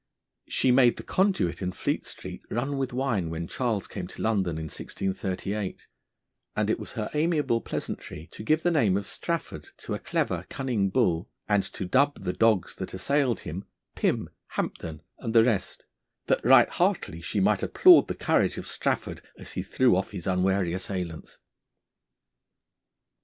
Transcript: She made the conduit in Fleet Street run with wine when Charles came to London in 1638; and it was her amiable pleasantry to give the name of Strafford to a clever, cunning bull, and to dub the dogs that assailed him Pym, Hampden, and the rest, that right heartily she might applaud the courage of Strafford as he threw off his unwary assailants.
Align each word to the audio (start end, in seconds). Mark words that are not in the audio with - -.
She 0.47 0.71
made 0.71 0.97
the 0.97 1.03
conduit 1.03 1.61
in 1.61 1.71
Fleet 1.71 2.07
Street 2.07 2.41
run 2.49 2.79
with 2.79 2.91
wine 2.91 3.29
when 3.29 3.47
Charles 3.47 3.85
came 3.85 4.07
to 4.07 4.21
London 4.23 4.57
in 4.57 4.63
1638; 4.63 5.85
and 6.55 6.69
it 6.71 6.79
was 6.79 6.93
her 6.93 7.11
amiable 7.13 7.61
pleasantry 7.61 8.27
to 8.31 8.41
give 8.41 8.63
the 8.63 8.71
name 8.71 8.97
of 8.97 9.05
Strafford 9.05 9.67
to 9.77 9.93
a 9.93 9.99
clever, 9.99 10.47
cunning 10.49 10.89
bull, 10.89 11.29
and 11.47 11.61
to 11.61 11.85
dub 11.85 12.23
the 12.23 12.33
dogs 12.33 12.75
that 12.77 12.95
assailed 12.95 13.41
him 13.41 13.65
Pym, 13.93 14.31
Hampden, 14.53 15.03
and 15.19 15.35
the 15.35 15.43
rest, 15.43 15.85
that 16.25 16.43
right 16.43 16.67
heartily 16.69 17.21
she 17.21 17.39
might 17.39 17.61
applaud 17.61 18.07
the 18.07 18.15
courage 18.15 18.57
of 18.57 18.65
Strafford 18.65 19.21
as 19.37 19.51
he 19.51 19.61
threw 19.61 19.95
off 19.95 20.09
his 20.09 20.25
unwary 20.25 20.73
assailants. 20.73 21.37